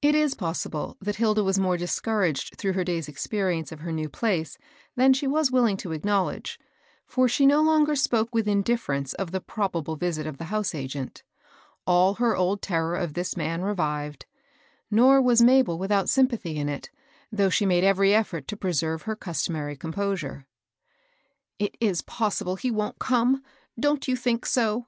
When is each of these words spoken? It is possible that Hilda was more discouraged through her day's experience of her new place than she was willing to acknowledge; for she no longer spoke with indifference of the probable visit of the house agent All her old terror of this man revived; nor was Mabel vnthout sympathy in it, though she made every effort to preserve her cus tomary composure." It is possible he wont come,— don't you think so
It 0.00 0.14
is 0.14 0.34
possible 0.34 0.96
that 1.00 1.16
Hilda 1.16 1.42
was 1.42 1.58
more 1.58 1.76
discouraged 1.76 2.54
through 2.56 2.74
her 2.74 2.84
day's 2.84 3.08
experience 3.08 3.72
of 3.72 3.80
her 3.80 3.90
new 3.90 4.08
place 4.08 4.56
than 4.94 5.12
she 5.12 5.26
was 5.26 5.50
willing 5.50 5.76
to 5.78 5.90
acknowledge; 5.90 6.60
for 7.06 7.26
she 7.26 7.44
no 7.44 7.60
longer 7.60 7.96
spoke 7.96 8.32
with 8.32 8.46
indifference 8.46 9.14
of 9.14 9.32
the 9.32 9.40
probable 9.40 9.96
visit 9.96 10.28
of 10.28 10.38
the 10.38 10.44
house 10.54 10.76
agent 10.76 11.24
All 11.88 12.14
her 12.14 12.36
old 12.36 12.62
terror 12.62 12.94
of 12.94 13.14
this 13.14 13.36
man 13.36 13.62
revived; 13.62 14.26
nor 14.92 15.20
was 15.20 15.42
Mabel 15.42 15.76
vnthout 15.76 16.08
sympathy 16.08 16.56
in 16.56 16.68
it, 16.68 16.90
though 17.32 17.50
she 17.50 17.66
made 17.66 17.82
every 17.82 18.14
effort 18.14 18.46
to 18.46 18.56
preserve 18.56 19.02
her 19.02 19.16
cus 19.16 19.48
tomary 19.48 19.76
composure." 19.76 20.46
It 21.58 21.76
is 21.80 22.02
possible 22.02 22.54
he 22.54 22.70
wont 22.70 23.00
come,— 23.00 23.42
don't 23.86 24.06
you 24.06 24.14
think 24.14 24.46
so 24.46 24.86